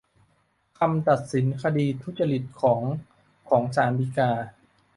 [0.79, 2.81] คำตัดสินคดีทุจริตของ
[3.49, 4.31] ของศาลฎีกา